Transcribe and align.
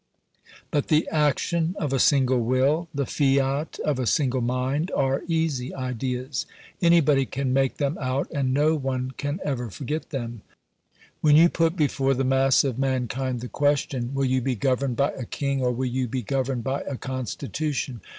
But 0.71 0.87
the 0.87 1.07
action 1.09 1.75
of 1.77 1.93
a 1.93 1.99
single 1.99 2.43
will, 2.43 2.87
the 2.91 3.05
fiat 3.05 3.77
of 3.85 3.99
a 3.99 4.07
single 4.07 4.41
mind, 4.41 4.89
are 4.95 5.21
easy 5.27 5.75
ideas: 5.75 6.47
anybody 6.81 7.27
can 7.27 7.53
make 7.53 7.77
them 7.77 7.99
out, 8.01 8.27
and 8.31 8.51
no 8.51 8.73
one 8.73 9.11
can 9.11 9.39
ever 9.43 9.69
forget 9.69 10.09
them. 10.09 10.41
When 11.21 11.35
you 11.35 11.49
put 11.49 11.75
before 11.75 12.15
the 12.15 12.23
mass 12.23 12.63
of 12.63 12.79
mankind 12.79 13.41
the 13.41 13.47
question, 13.47 14.15
"Will 14.15 14.25
you 14.25 14.41
be 14.41 14.55
governed 14.55 14.95
by 14.95 15.11
a 15.11 15.23
king, 15.23 15.61
or 15.61 15.71
will 15.71 15.85
you 15.85 16.07
be 16.07 16.23
governed 16.23 16.63
by 16.63 16.81
a 16.81 16.97
constitution?" 16.97 18.01